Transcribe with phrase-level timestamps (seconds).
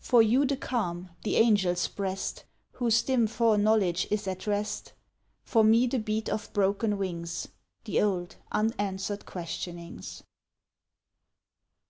[0.00, 2.42] For you the calm, the angel's breast
[2.72, 4.92] Whose dim foreknowledge is at rest;
[5.44, 7.46] For me the beat of broken wings
[7.84, 10.24] The old unanswered questionings.